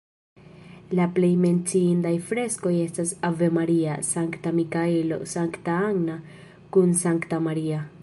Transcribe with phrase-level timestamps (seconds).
[0.99, 6.21] La plej menciindaj freskoj estas Ave Maria, Sankta Mikaelo, Sankta Anna
[6.79, 7.89] kun Sankta Maria.